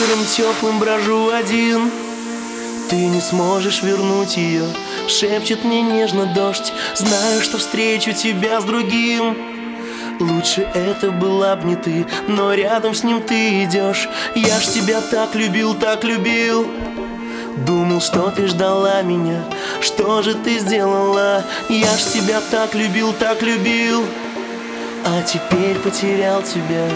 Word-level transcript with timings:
Вечером 0.00 0.24
теплым 0.24 0.78
брожу 0.78 1.30
один. 1.30 1.90
Ты 2.88 2.96
не 2.96 3.20
сможешь 3.20 3.82
вернуть 3.82 4.36
ее 4.36 4.64
Шепчет 5.08 5.62
мне 5.62 5.82
нежно 5.82 6.24
дождь. 6.24 6.72
Знаю, 6.94 7.42
что 7.42 7.58
встречу 7.58 8.12
тебя 8.12 8.62
с 8.62 8.64
другим. 8.64 9.36
Лучше 10.18 10.62
это 10.74 11.10
была 11.10 11.54
б 11.56 11.66
не 11.66 11.76
ты 11.76 12.06
Но 12.28 12.54
рядом 12.54 12.94
с 12.94 13.04
ним 13.04 13.20
ты 13.20 13.64
идешь 13.64 14.08
Я 14.34 14.58
ж 14.60 14.66
тебя 14.68 15.02
так 15.02 15.34
любил, 15.34 15.74
так 15.74 16.02
любил. 16.02 16.66
Думал, 17.66 18.00
что 18.00 18.30
ты 18.30 18.46
ждала 18.46 19.02
меня. 19.02 19.44
Что 19.82 20.22
же 20.22 20.34
ты 20.34 20.60
сделала? 20.60 21.44
Я 21.68 21.94
ж 21.98 22.02
тебя 22.04 22.40
так 22.50 22.74
любил, 22.74 23.12
так 23.12 23.42
любил. 23.42 24.06
А 25.04 25.22
теперь 25.22 25.76
потерял 25.76 26.42
тебя. 26.42 26.88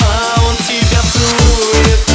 А 0.00 0.40
он 0.40 0.56
тебя 0.56 1.00
целует 1.12 2.07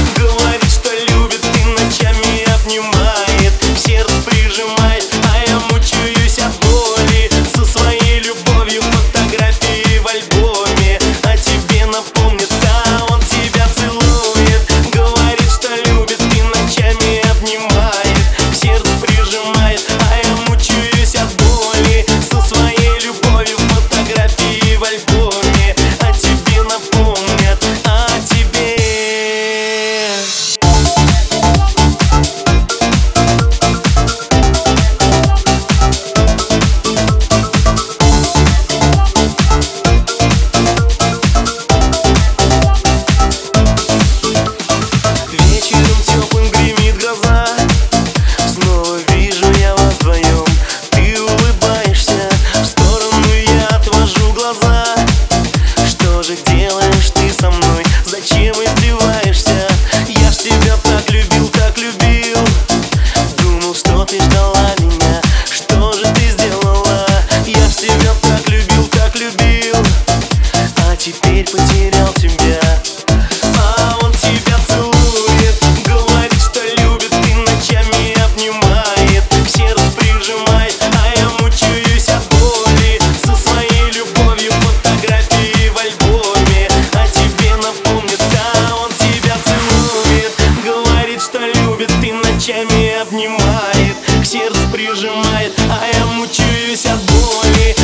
так 94.23 94.25
сердце 94.25 94.67
прижимает 94.71 95.51
А 95.69 95.85
я 95.85 96.05
мучаюсь 96.05 96.85
от 96.85 97.01
боли. 97.01 97.75